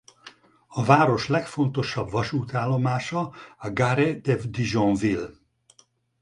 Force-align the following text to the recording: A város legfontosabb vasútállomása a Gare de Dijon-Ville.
A 0.67 0.83
város 0.85 1.27
legfontosabb 1.27 2.09
vasútállomása 2.11 3.33
a 3.57 3.71
Gare 3.71 4.13
de 4.13 4.35
Dijon-Ville. 4.35 5.29